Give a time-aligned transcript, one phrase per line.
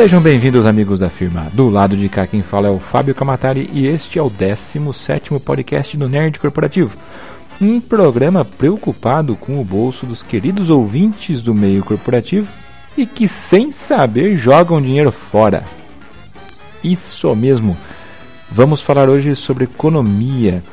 [0.00, 1.50] Sejam bem-vindos, amigos da firma.
[1.52, 5.38] Do lado de cá quem fala é o Fábio Camatari e este é o 17
[5.40, 6.96] podcast do Nerd Corporativo.
[7.60, 12.50] Um programa preocupado com o bolso dos queridos ouvintes do meio corporativo
[12.96, 15.64] e que, sem saber, jogam dinheiro fora.
[16.82, 17.76] Isso mesmo.
[18.50, 20.64] Vamos falar hoje sobre economia,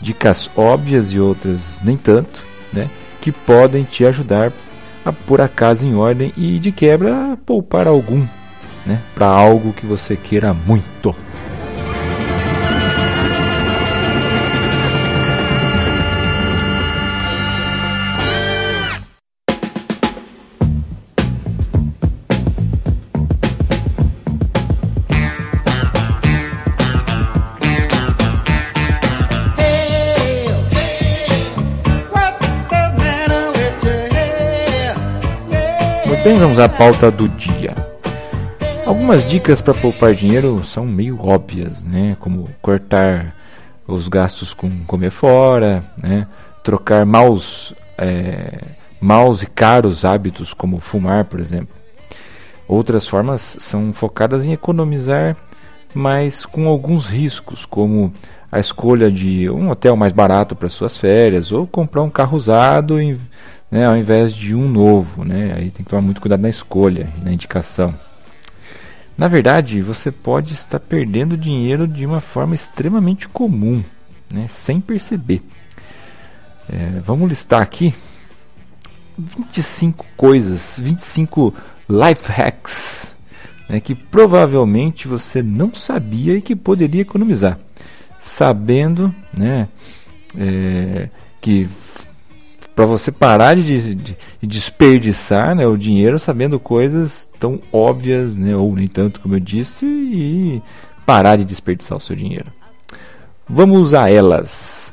[0.00, 2.40] dicas óbvias e outras nem tanto,
[2.72, 2.88] né,
[3.20, 4.52] que podem te ajudar
[5.04, 8.24] a pôr a casa em ordem e de quebra poupar algum
[8.86, 11.14] né, para algo que você queira muito.
[36.26, 37.85] Bem, vamos à pauta do dia.
[39.06, 42.16] Algumas dicas para poupar dinheiro são meio óbvias, né?
[42.18, 43.36] Como cortar
[43.86, 46.26] os gastos com comer fora, né?
[46.60, 48.58] trocar maus, é,
[49.00, 51.68] maus e caros hábitos como fumar, por exemplo.
[52.66, 55.36] Outras formas são focadas em economizar,
[55.94, 58.12] mas com alguns riscos, como
[58.50, 62.96] a escolha de um hotel mais barato para suas férias ou comprar um carro usado
[63.70, 65.24] né, ao invés de um novo.
[65.24, 65.54] Né?
[65.56, 67.94] Aí tem que tomar muito cuidado na escolha e na indicação.
[69.16, 73.82] Na verdade, você pode estar perdendo dinheiro de uma forma extremamente comum,
[74.30, 75.42] né, sem perceber.
[76.68, 77.94] É, vamos listar aqui
[79.16, 81.54] 25 coisas, 25
[81.88, 83.14] life hacks
[83.68, 87.58] né, que provavelmente você não sabia e que poderia economizar,
[88.18, 89.68] sabendo né,
[90.36, 91.08] é,
[91.40, 91.68] que
[92.76, 98.54] para você parar de, de, de desperdiçar né, o dinheiro sabendo coisas tão óbvias, né,
[98.54, 100.62] ou nem tanto como eu disse, e
[101.06, 102.52] parar de desperdiçar o seu dinheiro.
[103.48, 104.92] Vamos usar elas.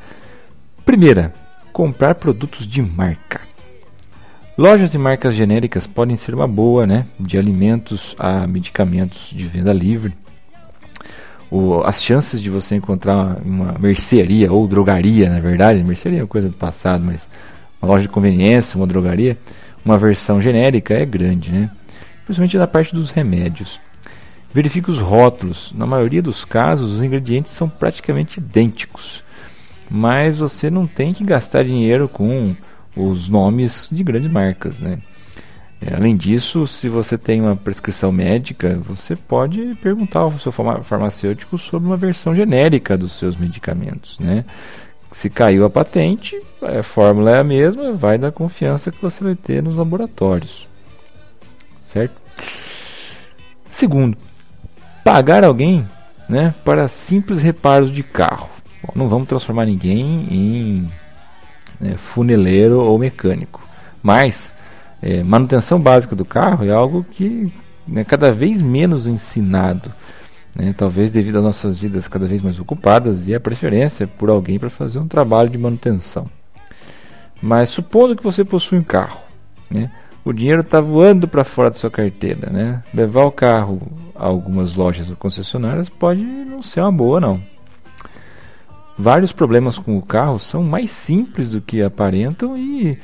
[0.86, 1.34] Primeira,
[1.74, 3.42] comprar produtos de marca.
[4.58, 9.74] Lojas e marcas genéricas podem ser uma boa, né, de alimentos a medicamentos de venda
[9.74, 10.14] livre.
[11.52, 16.48] O, as chances de você encontrar uma mercearia ou drogaria, na verdade, mercearia é coisa
[16.48, 17.28] do passado, mas
[17.84, 19.38] uma loja de conveniência, uma drogaria,
[19.84, 21.70] uma versão genérica é grande, né?
[22.24, 23.78] principalmente na parte dos remédios.
[24.54, 25.74] Verifique os rótulos.
[25.76, 29.22] Na maioria dos casos, os ingredientes são praticamente idênticos,
[29.92, 32.56] mas você não tem que gastar dinheiro com
[32.96, 34.80] os nomes de grandes marcas.
[34.80, 35.00] Né?
[35.82, 41.58] É, além disso, se você tem uma prescrição médica, você pode perguntar ao seu farmacêutico
[41.58, 44.18] sobre uma versão genérica dos seus medicamentos.
[44.20, 44.46] Né?
[45.14, 49.36] Se caiu a patente, a fórmula é a mesma, vai dar confiança que você vai
[49.36, 50.68] ter nos laboratórios.
[51.86, 52.16] Certo?
[53.70, 54.18] Segundo,
[55.04, 55.88] pagar alguém
[56.28, 58.50] né, para simples reparos de carro.
[58.82, 60.92] Bom, não vamos transformar ninguém em
[61.80, 63.62] né, funeleiro ou mecânico,
[64.02, 64.52] mas
[65.00, 67.54] é, manutenção básica do carro é algo que
[67.96, 69.94] é cada vez menos ensinado
[70.56, 70.74] né?
[70.78, 74.70] Talvez devido às nossas vidas cada vez mais ocupadas e a preferência por alguém para
[74.70, 76.30] fazer um trabalho de manutenção.
[77.42, 79.22] Mas supondo que você possui um carro,
[79.70, 79.92] né?
[80.26, 82.50] o dinheiro está voando para fora da sua carteira.
[82.50, 82.82] Né?
[82.94, 83.82] Levar o carro
[84.16, 87.42] a algumas lojas ou concessionárias pode não ser uma boa, não.
[88.98, 92.98] Vários problemas com o carro são mais simples do que aparentam e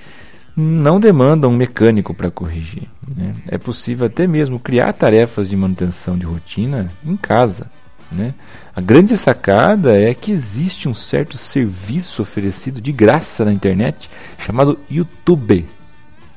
[0.60, 2.84] não demandam um mecânico para corrigir.
[3.16, 3.36] Né?
[3.48, 7.72] É possível até mesmo criar tarefas de manutenção de rotina em casa.
[8.12, 8.34] Né?
[8.76, 14.80] A grande sacada é que existe um certo serviço oferecido de graça na internet chamado
[14.90, 15.66] YouTube.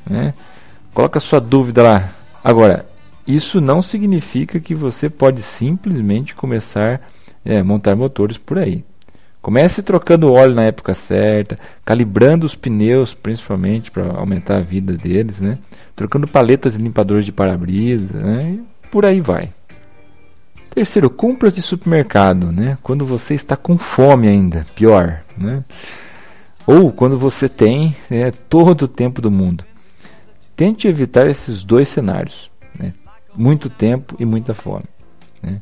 [0.09, 0.35] Né?
[0.95, 2.11] Coloca sua dúvida lá.
[2.45, 2.87] Agora,
[3.27, 7.01] isso não significa que você pode simplesmente começar
[7.45, 8.85] a é, montar motores por aí.
[9.43, 15.41] Comece trocando óleo na época certa, calibrando os pneus, principalmente para aumentar a vida deles,
[15.41, 15.59] né?
[15.97, 18.53] Trocando paletas e limpadores de para-brisa, né?
[18.53, 19.53] E por aí vai.
[20.71, 22.79] Terceiro, compras de supermercado, né?
[22.85, 25.65] Quando você está com fome ainda, pior, né?
[26.65, 29.65] Ou quando você tem né, todo o tempo do mundo.
[30.55, 32.49] Tente evitar esses dois cenários,
[32.79, 32.95] né?
[33.35, 34.85] Muito tempo e muita fome,
[35.43, 35.61] né?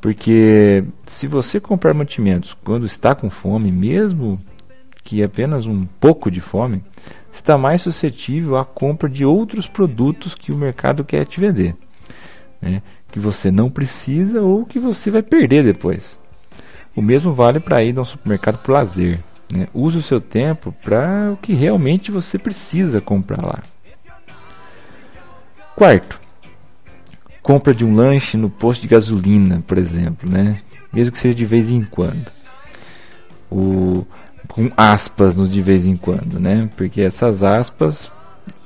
[0.00, 4.38] Porque se você comprar mantimentos quando está com fome, mesmo
[5.02, 6.82] que apenas um pouco de fome,
[7.30, 11.76] você está mais suscetível à compra de outros produtos que o mercado quer te vender,
[12.60, 12.82] né?
[13.10, 16.18] que você não precisa ou que você vai perder depois.
[16.94, 19.20] O mesmo vale para ir a um supermercado por lazer.
[19.50, 19.68] Né?
[19.72, 23.62] Use o seu tempo para o que realmente você precisa comprar lá.
[25.74, 26.18] Quarto,
[27.46, 30.58] compra de um lanche no posto de gasolina, por exemplo, né?
[30.92, 32.26] Mesmo que seja de vez em quando.
[33.48, 34.04] O,
[34.48, 36.68] com aspas no de vez em quando, né?
[36.76, 38.10] Porque essas aspas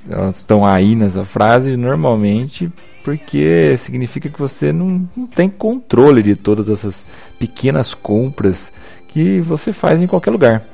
[0.08, 2.72] elas estão aí nessa frase normalmente
[3.04, 7.04] porque significa que você não, não tem controle de todas essas
[7.38, 8.72] pequenas compras
[9.08, 10.64] que você faz em qualquer lugar.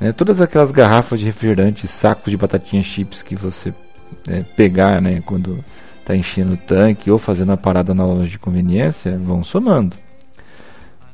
[0.00, 0.10] Né?
[0.10, 3.72] Todas aquelas garrafas de refrigerante, sacos de batatinha chips que você
[4.26, 5.64] é, pegar né, quando
[6.04, 9.96] está enchendo o tanque ou fazendo a parada na loja de conveniência vão somando.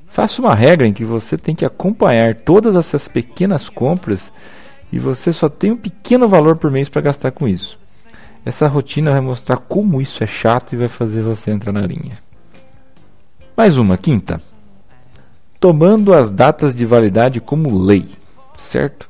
[0.08, 4.32] Faça uma regra em que você tem que acompanhar todas essas pequenas compras
[4.92, 7.78] e você só tem um pequeno valor por mês para gastar com isso.
[8.44, 12.19] Essa rotina vai mostrar como isso é chato e vai fazer você entrar na linha.
[13.56, 14.40] Mais uma, quinta.
[15.60, 18.06] Tomando as datas de validade como lei,
[18.56, 19.09] certo?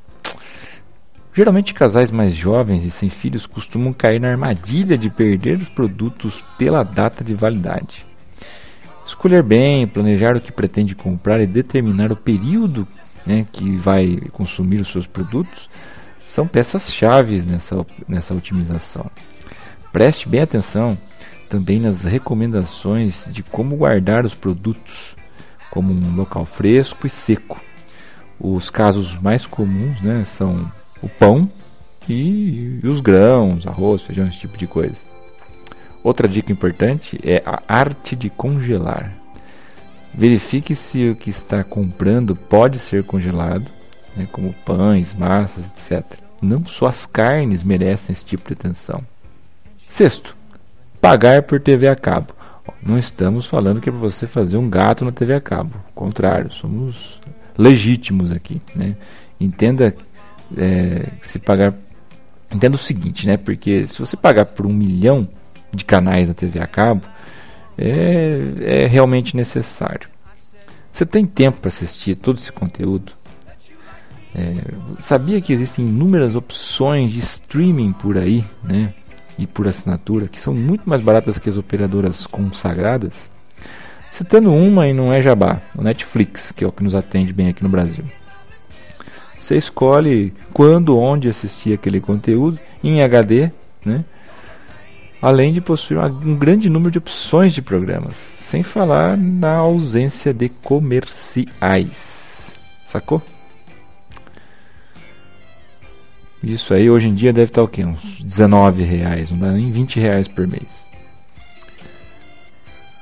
[1.32, 6.42] Geralmente casais mais jovens e sem filhos costumam cair na armadilha de perder os produtos
[6.58, 8.04] pela data de validade.
[9.06, 12.86] Escolher bem, planejar o que pretende comprar e determinar o período
[13.24, 15.68] né, que vai consumir os seus produtos
[16.26, 19.10] são peças-chave nessa, nessa otimização.
[19.92, 20.96] Preste bem atenção
[21.48, 25.16] também nas recomendações de como guardar os produtos,
[25.70, 27.60] como um local fresco e seco.
[28.38, 30.70] Os casos mais comuns né, são
[31.02, 31.50] o pão
[32.08, 35.02] e, e os grãos, arroz, feijão, esse tipo de coisa.
[36.02, 39.12] Outra dica importante é a arte de congelar.
[40.12, 43.70] Verifique se o que está comprando pode ser congelado,
[44.16, 46.20] né, como pães, massas, etc.
[46.42, 49.04] Não só as carnes merecem esse tipo de atenção.
[49.88, 50.36] Sexto,
[51.00, 52.34] pagar por TV a cabo.
[52.82, 55.74] Não estamos falando que é para você fazer um gato na TV a cabo.
[55.74, 57.20] Ao contrário, somos
[57.56, 58.60] legítimos aqui.
[58.74, 58.96] Né?
[59.38, 59.94] Entenda
[60.56, 61.74] é, se pagar.
[62.52, 63.36] Entenda o seguinte, né?
[63.36, 65.28] Porque se você pagar por um milhão
[65.72, 67.02] de canais na TV a cabo,
[67.78, 70.08] é, é realmente necessário.
[70.92, 73.12] Você tem tempo para assistir todo esse conteúdo?
[74.34, 74.54] É,
[74.98, 78.92] sabia que existem inúmeras opções de streaming por aí, né?
[79.38, 83.30] E por assinatura, que são muito mais baratas que as operadoras consagradas?
[84.10, 87.48] Citando uma e não é jabá, o Netflix, que é o que nos atende bem
[87.48, 88.04] aqui no Brasil.
[89.50, 93.50] Você escolhe quando, onde assistir aquele conteúdo em HD,
[93.84, 94.04] né?
[95.20, 100.48] além de possuir um grande número de opções de programas, sem falar na ausência de
[100.48, 101.44] comerciais.
[102.84, 103.20] Sacou?
[106.40, 107.84] Isso aí hoje em dia deve estar o quê?
[107.84, 110.86] Uns 19 reais, não dá nem 20 reais por mês.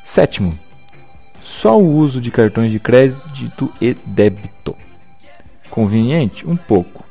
[0.02, 0.58] Sétimo,
[1.42, 4.57] só o uso de cartões de crédito e débito.
[5.70, 6.46] Conveniente?
[6.46, 7.04] Um pouco.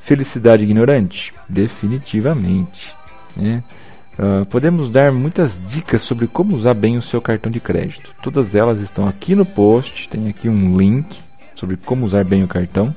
[0.00, 1.32] Felicidade ignorante?
[1.48, 2.94] Definitivamente.
[3.36, 3.62] Né?
[4.18, 8.14] Uh, podemos dar muitas dicas sobre como usar bem o seu cartão de crédito.
[8.22, 10.08] Todas elas estão aqui no post.
[10.08, 11.20] Tem aqui um link
[11.54, 12.94] sobre como usar bem o cartão.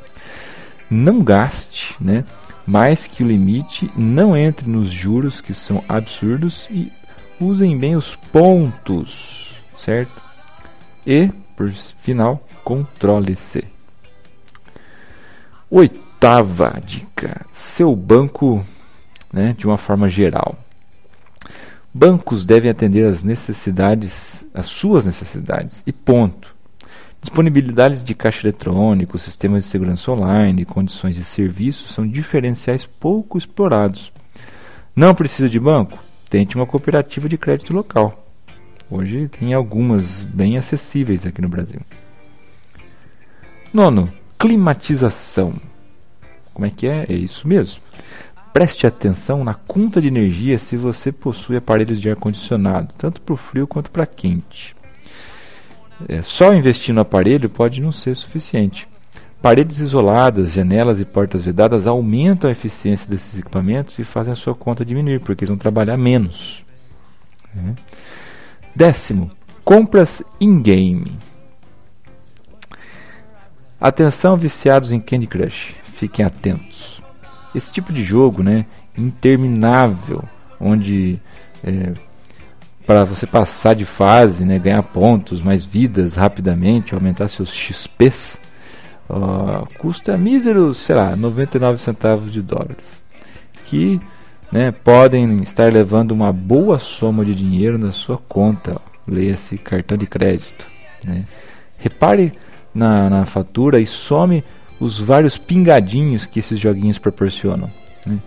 [0.89, 2.23] Não gaste, né?
[2.65, 6.91] Mais que o limite, não entre nos juros que são absurdos e
[7.39, 10.21] usem bem os pontos, certo?
[11.05, 13.76] E, por final, controle-se.
[15.69, 18.65] Oitava dica: seu banco,
[19.31, 20.57] né, de uma forma geral.
[21.93, 26.55] Bancos devem atender às necessidades, às suas necessidades, e ponto.
[27.19, 34.13] Disponibilidades de caixa eletrônico, sistemas de segurança online, condições de serviço são diferenciais pouco explorados.
[34.95, 35.97] Não precisa de banco?
[36.29, 38.25] Tente uma cooperativa de crédito local.
[38.89, 41.81] Hoje tem algumas bem acessíveis aqui no Brasil.
[43.73, 45.55] Nono, climatização.
[46.53, 47.05] Como é que é?
[47.09, 47.81] É isso mesmo.
[48.53, 53.37] Preste atenção na conta de energia se você possui aparelhos de ar-condicionado, tanto para o
[53.37, 54.75] frio quanto para quente.
[56.07, 58.87] É, só investir no aparelho pode não ser suficiente.
[59.41, 64.55] Paredes isoladas, janelas e portas vedadas aumentam a eficiência desses equipamentos e fazem a sua
[64.55, 66.63] conta diminuir, porque eles vão trabalhar menos.
[67.55, 67.73] É.
[68.75, 69.29] Décimo,
[69.63, 71.11] compras in-game.
[73.79, 76.97] Atenção viciados em Candy Crush, fiquem atentos
[77.57, 78.65] esse tipo de jogo, né,
[78.97, 80.23] interminável,
[80.59, 81.19] onde
[81.63, 81.93] é,
[82.85, 88.39] para você passar de fase, né, ganhar pontos, mais vidas rapidamente, aumentar seus XPs,
[89.09, 93.01] uh, custa míseros, sei lá, 99 centavos de dólares,
[93.65, 93.99] que
[94.51, 100.07] né, podem estar levando uma boa soma de dinheiro na sua conta, leia-se cartão de
[100.07, 100.65] crédito.
[101.05, 101.25] Né.
[101.77, 102.33] Repare
[102.77, 104.43] na, na fatura e some
[104.79, 107.69] os vários pingadinhos que esses joguinhos proporcionam.
[108.05, 108.19] Né?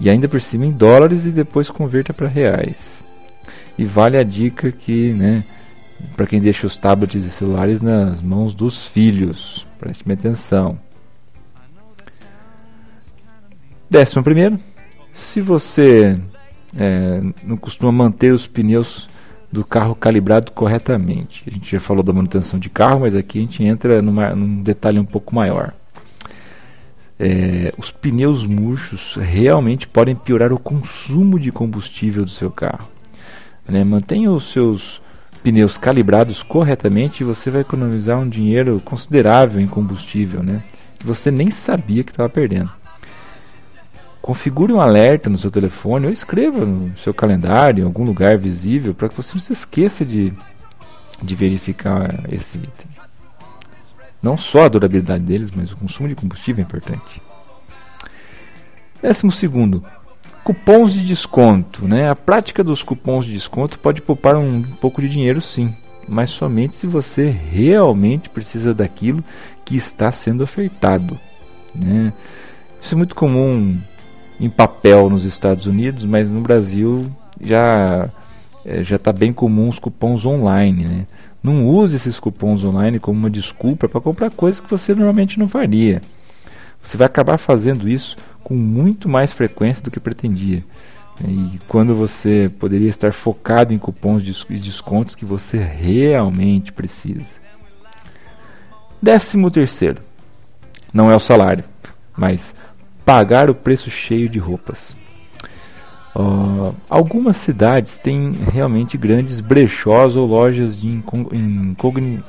[0.00, 3.06] E ainda por cima em dólares e depois converta para reais.
[3.78, 5.44] E vale a dica que, né,
[6.16, 10.78] para quem deixa os tablets e celulares nas mãos dos filhos, preste atenção.
[13.88, 14.58] Décimo primeiro,
[15.12, 16.18] se você
[16.76, 19.08] é, não costuma manter os pneus
[19.52, 21.44] do carro calibrado corretamente.
[21.46, 24.62] A gente já falou da manutenção de carro, mas aqui a gente entra numa, num
[24.62, 25.74] detalhe um pouco maior.
[27.20, 32.88] É, os pneus murchos realmente podem piorar o consumo de combustível do seu carro.
[33.68, 33.84] Né?
[33.84, 35.02] Mantenha os seus
[35.42, 40.62] pneus calibrados corretamente e você vai economizar um dinheiro considerável em combustível, né?
[40.98, 42.81] que você nem sabia que estava perdendo
[44.22, 48.94] configure um alerta no seu telefone ou escreva no seu calendário, em algum lugar visível,
[48.94, 50.32] para que você não se esqueça de,
[51.20, 52.92] de verificar esse item.
[54.22, 57.20] Não só a durabilidade deles, mas o consumo de combustível é importante.
[59.02, 59.82] Décimo segundo,
[60.44, 61.88] cupons de desconto.
[61.88, 62.08] Né?
[62.08, 65.74] A prática dos cupons de desconto pode poupar um pouco de dinheiro sim,
[66.08, 69.24] mas somente se você realmente precisa daquilo
[69.64, 71.18] que está sendo ofertado.
[71.74, 72.12] Né?
[72.80, 73.80] Isso é muito comum
[74.42, 77.08] em papel nos Estados Unidos, mas no Brasil
[77.40, 78.10] já
[78.64, 80.84] é, já está bem comum os cupons online.
[80.84, 81.06] Né?
[81.42, 85.48] Não use esses cupons online como uma desculpa para comprar coisas que você normalmente não
[85.48, 86.02] faria.
[86.82, 90.64] Você vai acabar fazendo isso com muito mais frequência do que pretendia.
[91.24, 97.36] E quando você poderia estar focado em cupons de descontos que você realmente precisa.
[99.00, 100.02] Décimo terceiro,
[100.92, 101.64] não é o salário,
[102.16, 102.54] mas
[103.04, 104.96] pagar o preço cheio de roupas.
[106.14, 112.22] Uh, algumas cidades têm realmente grandes brechós ou lojas de incogni,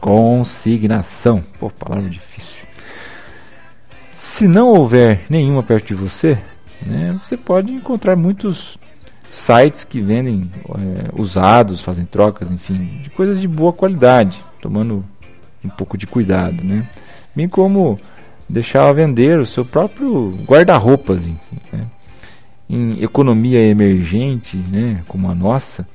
[0.00, 1.42] consignação.
[1.58, 2.64] Pô, palavra difícil.
[4.12, 6.38] Se não houver nenhuma perto de você,
[6.84, 8.78] né, você pode encontrar muitos
[9.30, 15.04] sites que vendem é, usados, fazem trocas, enfim, de coisas de boa qualidade, tomando
[15.64, 16.86] um pouco de cuidado, né?
[17.34, 17.98] Bem como
[18.50, 21.56] deixar vender o seu próprio guarda-roupas, enfim.
[21.72, 21.86] Né?
[22.68, 25.86] Em economia emergente, né, como a nossa,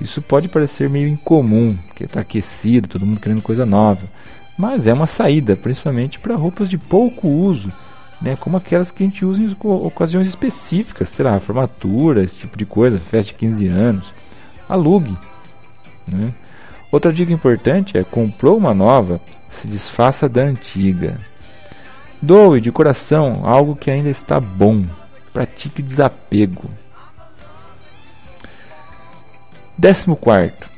[0.00, 4.06] isso pode parecer meio incomum, porque está aquecido, todo mundo querendo coisa nova.
[4.56, 7.72] Mas é uma saída, principalmente para roupas de pouco uso,
[8.20, 12.56] né, como aquelas que a gente usa em ocasiões específicas, sei lá, formatura, esse tipo
[12.56, 14.14] de coisa, festa de 15 anos.
[14.68, 15.16] Alugue.
[16.06, 16.32] Né?
[16.90, 21.18] Outra dica importante é: comprou uma nova, se desfaça da antiga.
[22.22, 24.84] Doe de coração algo que ainda está bom.
[25.32, 26.70] Pratique desapego.
[29.76, 30.70] Décimo quarto.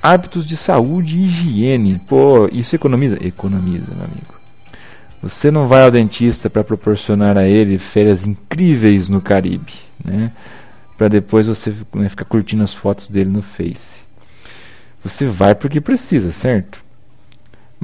[0.00, 2.00] Hábitos de saúde e higiene.
[2.06, 3.18] Pô, isso economiza?
[3.20, 4.34] Economiza, meu amigo.
[5.20, 9.72] Você não vai ao dentista para proporcionar a ele férias incríveis no Caribe,
[10.04, 10.30] né?
[10.96, 14.04] Para depois você né, ficar curtindo as fotos dele no Face.
[15.02, 16.83] Você vai porque precisa, certo?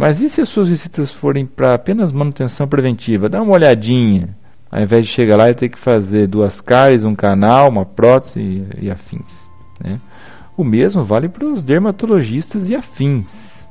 [0.00, 3.28] Mas e se as suas visitas forem para apenas manutenção preventiva?
[3.28, 4.34] Dá uma olhadinha,
[4.70, 8.40] ao invés de chegar lá e ter que fazer duas cáries, um canal, uma prótese
[8.40, 9.50] e, e afins.
[9.78, 10.00] Né?
[10.56, 13.68] O mesmo vale para os dermatologistas e afins.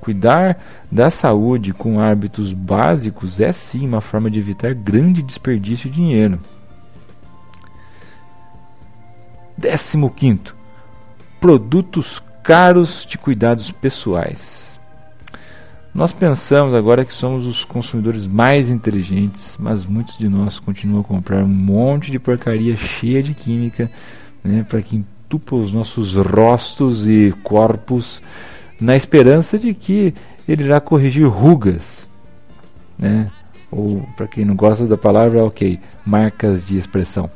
[0.00, 5.96] Cuidar da saúde com hábitos básicos é sim uma forma de evitar grande desperdício de
[5.96, 6.38] dinheiro.
[9.58, 10.54] Décimo quinto,
[11.40, 14.61] produtos caros de cuidados pessoais.
[15.94, 21.04] Nós pensamos agora que somos os consumidores mais inteligentes, mas muitos de nós continuam a
[21.04, 23.90] comprar um monte de porcaria cheia de química
[24.42, 28.22] né, para que entupa os nossos rostos e corpos,
[28.80, 30.14] na esperança de que
[30.48, 32.08] ele irá corrigir rugas.
[32.98, 33.30] Né?
[33.70, 37.30] Ou, para quem não gosta da palavra, ok, marcas de expressão.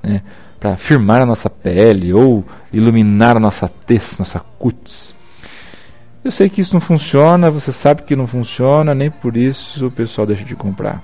[0.00, 0.22] Né?
[0.60, 5.12] Para firmar a nossa pele ou iluminar a nossa tez, nossa cutis.
[6.22, 9.90] Eu sei que isso não funciona, você sabe que não funciona, nem por isso o
[9.90, 11.02] pessoal deixa de comprar.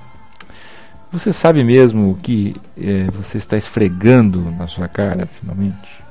[1.11, 6.05] Você sabe mesmo o que é, você está esfregando na sua cara, finalmente?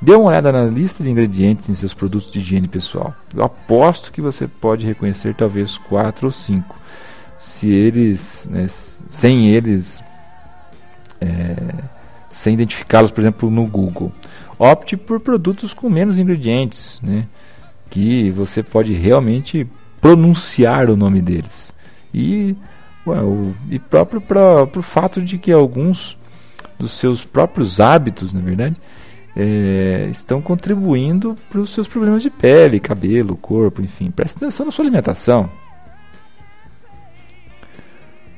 [0.00, 3.14] Dê uma olhada na lista de ingredientes em seus produtos de higiene pessoal.
[3.34, 6.76] Eu aposto que você pode reconhecer talvez quatro ou cinco.
[7.38, 10.02] Se eles, né, sem eles,
[11.18, 11.56] é,
[12.30, 14.12] sem identificá-los, por exemplo, no Google.
[14.58, 17.26] Opte por produtos com menos ingredientes, né?
[17.90, 19.66] Que você pode realmente
[20.00, 21.72] pronunciar o nome deles.
[22.12, 22.56] E,
[23.06, 26.16] well, e próprio para o fato de que alguns
[26.78, 28.76] dos seus próprios hábitos, na verdade,
[29.36, 34.10] é, estão contribuindo para os seus problemas de pele, cabelo, corpo, enfim.
[34.10, 35.50] Preste atenção na sua alimentação.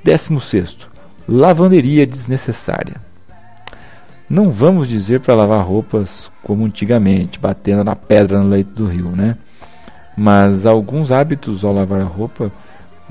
[0.02, 0.90] Décimo sexto,
[1.28, 3.07] lavanderia desnecessária.
[4.28, 9.10] Não vamos dizer para lavar roupas como antigamente, batendo na pedra no leito do rio,
[9.10, 9.36] né?
[10.16, 12.52] Mas alguns hábitos ao lavar a roupa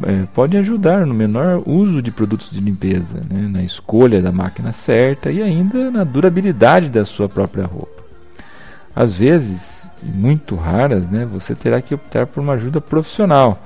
[0.03, 3.47] é, podem ajudar no menor uso de produtos de limpeza, né?
[3.49, 8.03] na escolha da máquina certa e ainda na durabilidade da sua própria roupa.
[8.95, 13.61] Às vezes, muito raras, né, você terá que optar por uma ajuda profissional.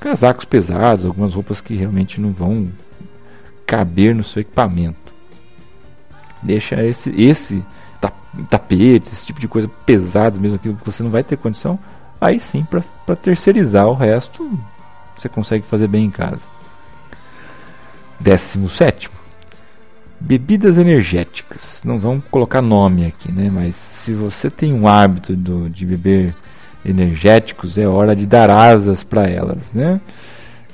[0.00, 2.68] Casacos pesados, algumas roupas que realmente não vão
[3.64, 5.01] caber no seu equipamento.
[6.42, 7.64] Deixa esse, esse
[8.48, 11.78] tapete, esse tipo de coisa pesado, mesmo aquilo que você não vai ter condição,
[12.20, 12.66] aí sim
[13.04, 14.50] para terceirizar o resto
[15.16, 16.40] você consegue fazer bem em casa.
[18.18, 19.14] Décimo sétimo,
[20.18, 21.82] bebidas energéticas.
[21.84, 23.50] Não vamos colocar nome aqui, né?
[23.52, 26.34] Mas se você tem um hábito do, de beber
[26.84, 30.00] energéticos, é hora de dar asas para elas, né?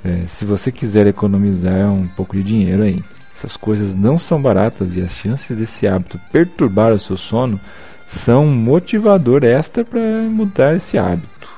[0.04, 3.02] É, se você quiser economizar um pouco de dinheiro aí,
[3.38, 7.60] essas coisas não são baratas e as chances desse hábito perturbar o seu sono
[8.04, 11.48] são um motivador extra para mudar esse hábito.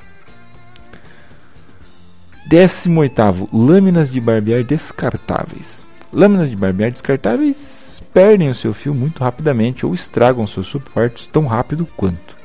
[2.47, 3.49] 18.
[3.51, 5.87] Lâminas de barbear descartáveis.
[6.13, 11.47] Lâminas de barbear descartáveis perdem o seu fio muito rapidamente ou estragam seus suportes tão
[11.47, 12.37] rápido quanto.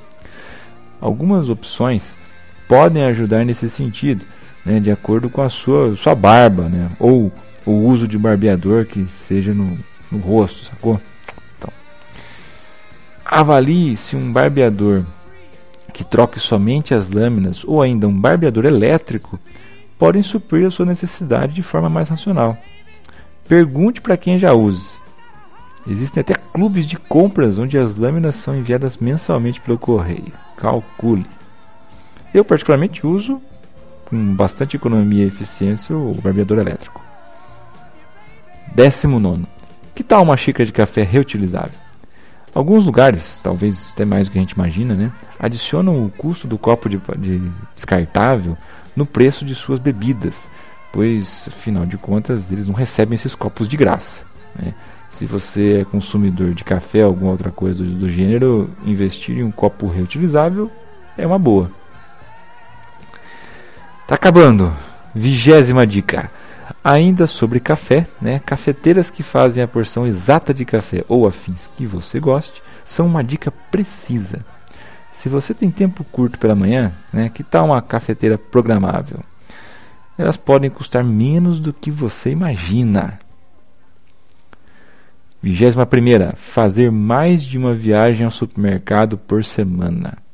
[1.02, 2.16] Algumas opções
[2.70, 4.26] podem ajudar nesse sentido,
[4.66, 7.32] né, de acordo com a sua, sua barba, né, ou
[7.66, 9.78] o uso de barbeador que seja no,
[10.12, 11.00] no rosto, sacou?
[11.58, 11.72] Então,
[13.24, 15.06] avalie se um barbeador
[15.94, 19.40] que troque somente as lâminas ou ainda um barbeador elétrico
[19.98, 22.58] podem suprir a sua necessidade de forma mais racional.
[23.48, 24.90] Pergunte para quem já usa.
[25.88, 30.34] Existem até clubes de compras onde as lâminas são enviadas mensalmente pelo correio.
[30.58, 31.26] Calcule.
[32.34, 33.40] Eu particularmente uso
[34.06, 37.02] com bastante economia e eficiência o barbeador elétrico.
[38.74, 39.46] 19.
[39.94, 41.80] Que tal uma xícara de café reutilizável?
[42.54, 46.58] Alguns lugares, talvez até mais do que a gente imagina, né, adicionam o custo do
[46.58, 47.42] copo de, de
[47.76, 48.58] descartável
[48.96, 50.48] no preço de suas bebidas,
[50.92, 54.24] pois, afinal de contas, eles não recebem esses copos de graça.
[54.56, 54.74] Né?
[55.10, 59.44] Se você é consumidor de café ou alguma outra coisa do, do gênero, investir em
[59.44, 60.72] um copo reutilizável
[61.18, 61.70] é uma boa.
[64.08, 64.72] Tá acabando.
[65.16, 66.30] Vigésima dica.
[66.84, 68.40] Ainda sobre café, né?
[68.46, 73.24] Cafeteiras que fazem a porção exata de café ou afins que você goste são uma
[73.24, 74.46] dica precisa.
[75.12, 79.22] Se você tem tempo curto pela manhã, né, que tal uma cafeteira programável?
[80.18, 83.18] Elas podem custar menos do que você imagina.
[85.42, 86.34] 21.
[86.36, 90.25] Fazer mais de uma viagem ao supermercado por semana.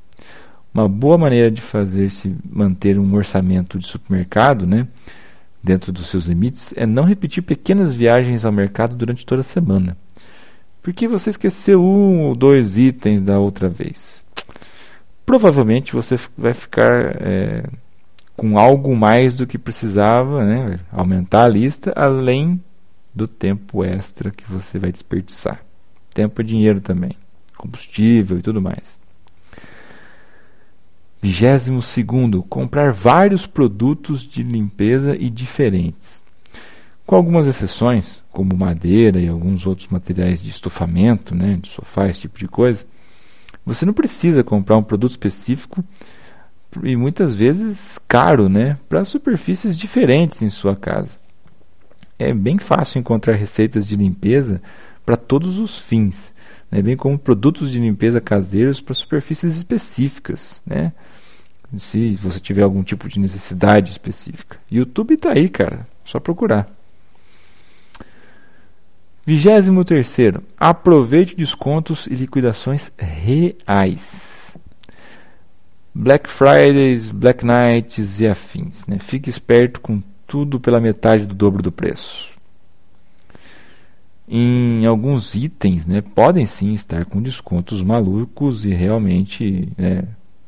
[0.73, 4.87] Uma boa maneira de fazer-se manter um orçamento de supermercado né,
[5.61, 9.97] dentro dos seus limites é não repetir pequenas viagens ao mercado durante toda a semana.
[10.81, 14.21] Porque você esqueceu um ou dois itens da outra vez
[15.31, 17.63] provavelmente você vai ficar é,
[18.35, 20.79] com algo mais do que precisava, né?
[20.91, 22.61] aumentar a lista, além
[23.15, 25.63] do tempo extra que você vai desperdiçar.
[26.13, 27.15] Tempo é dinheiro também,
[27.55, 28.99] combustível e tudo mais.
[31.21, 36.23] Vigésimo segundo, comprar vários produtos de limpeza e diferentes.
[37.05, 42.21] Com algumas exceções, como madeira e alguns outros materiais de estofamento, né, de sofá, esse
[42.21, 42.85] tipo de coisa,
[43.63, 45.83] você não precisa comprar um produto específico
[46.83, 51.11] e muitas vezes caro, né, para superfícies diferentes em sua casa.
[52.17, 54.61] É bem fácil encontrar receitas de limpeza
[55.05, 56.33] para todos os fins,
[56.69, 60.93] né, bem como produtos de limpeza caseiros para superfícies específicas, né?
[61.77, 64.57] Se você tiver algum tipo de necessidade específica.
[64.69, 66.69] YouTube está aí, cara, só procurar.
[69.25, 74.57] Vigésimo terceiro, aproveite descontos e liquidações reais.
[75.93, 78.85] Black Fridays, Black Nights e afins.
[78.87, 78.97] Né?
[78.99, 82.30] Fique esperto com tudo pela metade do dobro do preço.
[84.33, 90.03] Em alguns itens, né, podem sim estar com descontos malucos e realmente né,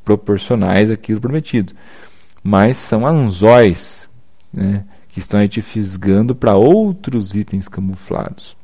[0.06, 1.74] proporcionais àquilo prometido.
[2.42, 4.10] Mas são anzóis
[4.54, 8.56] né, que estão aí te fisgando para outros itens camuflados.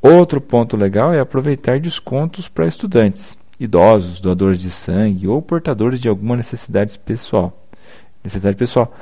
[0.00, 6.08] Outro ponto legal é aproveitar descontos para estudantes, idosos, doadores de sangue ou portadores de
[6.08, 7.66] alguma necessidade pessoal.
[8.24, 8.96] Necessidade pessoal.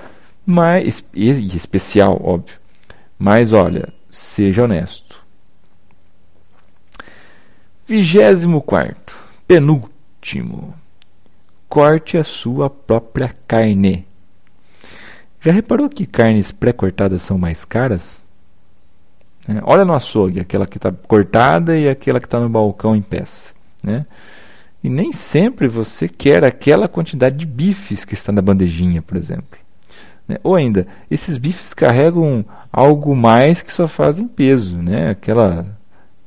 [0.44, 2.56] Mas, e especial, óbvio.
[3.16, 5.20] Mas olha, seja honesto.
[7.86, 9.14] Vigésimo quarto,
[9.46, 10.74] penúltimo.
[11.68, 14.06] Corte a sua própria carne.
[15.40, 18.22] Já reparou que carnes pré-cortadas são mais caras?
[19.46, 19.60] Né?
[19.64, 23.50] Olha no açougue, aquela que está cortada e aquela que está no balcão em peça.
[23.82, 24.06] Né?
[24.82, 29.58] E nem sempre você quer aquela quantidade de bifes que está na bandejinha, por exemplo.
[30.26, 30.38] Né?
[30.42, 35.10] Ou ainda, esses bifes carregam algo mais que só fazem peso, né?
[35.10, 35.66] aquela,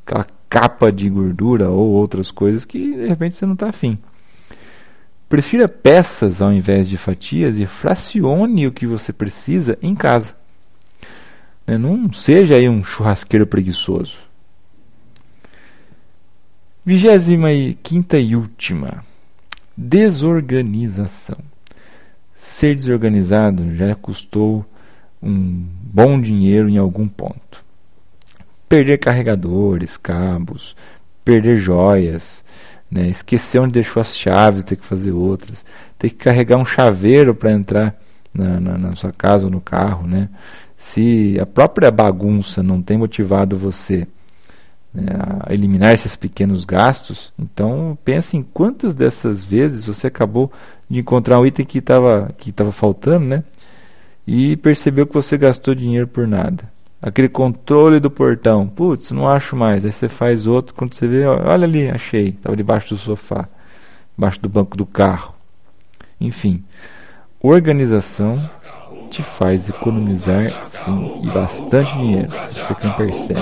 [0.06, 3.98] aquela capa de gordura ou outras coisas que de repente você não está afim.
[5.28, 10.34] Prefira peças ao invés de fatias e fracione o que você precisa em casa.
[11.66, 11.78] Né?
[11.78, 14.16] Não seja aí um churrasqueiro preguiçoso.
[16.86, 19.04] Vigésima e quinta e última.
[19.76, 21.38] Desorganização.
[22.38, 24.66] Ser desorganizado já custou
[25.22, 27.66] um bom dinheiro em algum ponto.
[28.70, 30.76] Perder carregadores, cabos,
[31.26, 32.44] perder joias,
[32.90, 33.08] né?
[33.08, 35.66] esquecer onde deixou as chaves, ter que fazer outras,
[35.98, 37.96] ter que carregar um chaveiro para entrar
[38.34, 40.08] na, na, na, sua casa ou no carro.
[40.08, 40.30] Né?
[40.76, 44.08] Se a própria bagunça não tem motivado você
[45.02, 50.52] né, a eliminar esses pequenos gastos, então pense em quantas dessas vezes você acabou
[50.90, 53.44] de encontrar um item que estava que tava faltando né?
[54.26, 58.68] e percebeu que você gastou dinheiro por nada aquele controle do portão.
[58.68, 59.86] Putz, não acho mais.
[59.86, 62.30] Aí você faz outro, quando você vê, olha ali, achei.
[62.30, 63.48] Estava debaixo do sofá,
[64.16, 65.34] debaixo do banco do carro.
[66.20, 66.64] Enfim,
[67.42, 68.38] organização
[69.12, 72.30] te faz economizar sim e bastante dinheiro.
[72.52, 73.42] Você quem percebe.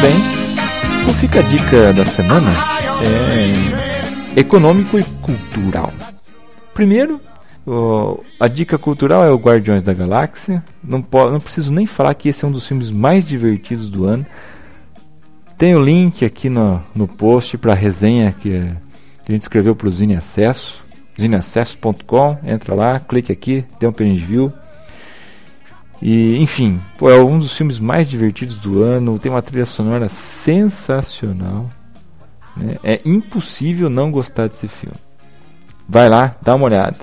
[0.00, 0.16] Bem.
[1.02, 2.50] Então fica a dica da semana.
[4.34, 5.92] É econômico e cultural.
[6.72, 7.20] Primeiro,
[8.38, 10.62] a dica cultural é o Guardiões da Galáxia.
[10.82, 14.24] Não, não preciso nem falar que esse é um dos filmes mais divertidos do ano.
[15.56, 19.74] Tem o link aqui no, no post para a resenha que, que, a gente escreveu
[19.74, 20.84] para o Zine Acesso.
[21.20, 22.38] zineacesso.com.
[22.44, 24.52] Entra lá, clique aqui, dê um page view.
[26.00, 29.18] E, enfim, pô, é um dos filmes mais divertidos do ano.
[29.18, 31.68] Tem uma trilha sonora sensacional.
[32.56, 32.76] Né?
[32.82, 34.96] É impossível não gostar desse filme.
[35.88, 36.98] Vai lá, dá uma olhada.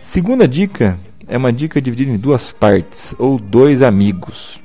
[0.00, 4.58] Segunda dica é uma dica dividida em duas partes, ou dois amigos.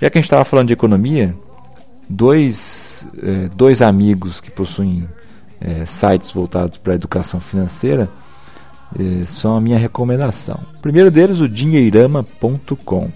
[0.00, 1.36] Já que a gente estava falando de economia,
[2.08, 5.06] dois, é, dois amigos que possuem
[5.60, 8.08] é, sites voltados para a educação financeira
[8.98, 10.60] é, são a minha recomendação.
[10.76, 13.10] O primeiro deles, o dinheirama.com.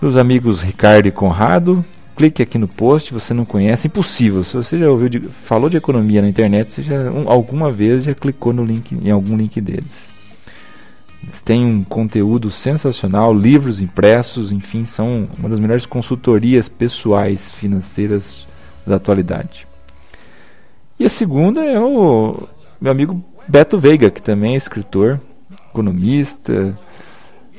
[0.00, 1.84] Meus amigos Ricardo e Conrado
[2.18, 4.42] clique aqui no post, você não conhece, impossível.
[4.42, 8.02] Se você já ouviu, de, falou de economia na internet, você já um, alguma vez
[8.02, 10.10] já clicou no link, em algum link deles.
[11.22, 18.48] Eles têm um conteúdo sensacional, livros impressos, enfim, são uma das melhores consultorias pessoais financeiras
[18.84, 19.68] da atualidade.
[20.98, 22.48] E a segunda é o
[22.80, 25.18] meu amigo Beto Veiga, que também é escritor,
[25.70, 26.76] economista,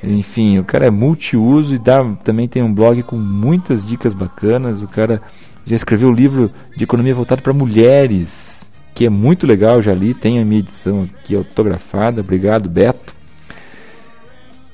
[0.03, 4.81] enfim, o cara é multiuso e dá, também tem um blog com muitas dicas bacanas.
[4.81, 5.21] O cara
[5.65, 10.13] já escreveu um livro de economia voltado para mulheres, que é muito legal, já li,
[10.13, 12.21] tem a minha edição aqui autografada.
[12.21, 13.13] Obrigado, Beto.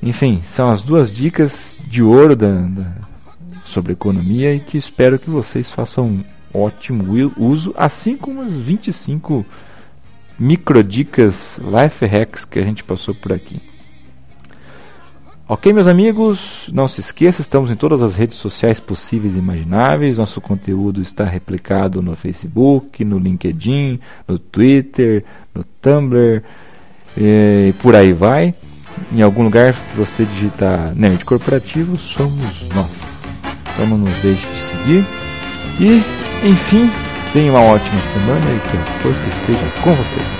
[0.02, 2.92] Enfim, são as duas dicas de ouro da, da,
[3.64, 6.24] sobre economia e que espero que vocês façam um
[6.54, 9.44] ótimo uso, assim como as 25
[10.38, 13.60] microdicas life hacks que a gente passou por aqui.
[15.48, 20.18] Ok, meus amigos, não se esqueça, estamos em todas as redes sociais possíveis e imagináveis.
[20.18, 26.42] Nosso conteúdo está replicado no Facebook, no LinkedIn, no Twitter, no Tumblr
[27.16, 28.54] e por aí vai.
[29.12, 33.24] Em algum lugar que você digitar Nerd Corporativo, somos nós.
[33.72, 35.04] Então não nos deixe de seguir.
[35.78, 36.90] E, enfim,
[37.32, 40.35] tenha uma ótima semana e que a força esteja com vocês.